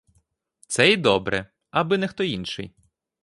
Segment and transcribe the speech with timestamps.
[0.67, 2.73] Це й добре; аби не хто інший.